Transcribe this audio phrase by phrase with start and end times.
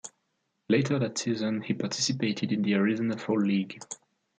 [0.67, 3.79] Later that season he participated in the Arizona Fall League.